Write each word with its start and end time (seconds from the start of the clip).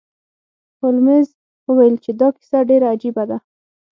هولمز 0.79 1.27
وویل 1.67 1.95
چې 2.03 2.11
دا 2.19 2.27
کیسه 2.37 2.59
ډیره 2.69 2.87
عجیبه 2.93 3.23
ده. 3.29 3.37